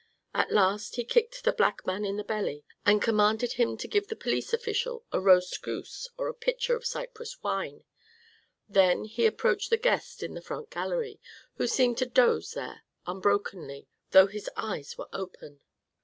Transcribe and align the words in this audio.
At 0.33 0.51
last 0.51 0.95
he 0.95 1.03
kicked 1.03 1.43
the 1.43 1.51
black 1.51 1.85
man 1.85 2.03
in 2.05 2.17
the 2.17 2.23
belly, 2.23 2.65
and 2.87 3.03
commanded 3.03 3.51
him 3.53 3.77
to 3.77 3.87
give 3.87 4.07
the 4.07 4.15
police 4.15 4.51
official 4.51 5.05
a 5.11 5.19
roast 5.21 5.61
goose 5.61 6.09
and 6.17 6.27
a 6.27 6.33
pitcher 6.33 6.75
of 6.75 6.87
Cyprus 6.87 7.43
wine; 7.43 7.83
then 8.67 9.03
he 9.05 9.27
approached 9.27 9.69
the 9.69 9.77
guest 9.77 10.23
in 10.23 10.33
the 10.33 10.41
front 10.41 10.71
gallery, 10.71 11.19
who 11.57 11.67
seemed 11.67 11.99
to 11.99 12.07
doze 12.07 12.53
there 12.53 12.81
unbrokenly, 13.05 13.85
though 14.09 14.25
his 14.25 14.49
eyes 14.57 14.97
were 14.97 15.07
open. 15.13 15.61